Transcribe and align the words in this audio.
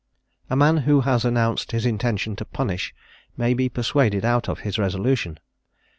A 0.49 0.55
man 0.55 0.77
who 0.77 1.01
has 1.01 1.23
announced 1.23 1.73
his 1.73 1.85
intention 1.85 2.35
to 2.37 2.43
punish 2.43 2.91
may 3.37 3.53
be 3.53 3.69
persuaded 3.69 4.25
out 4.25 4.49
of 4.49 4.61
his 4.61 4.79
resolution. 4.79 5.39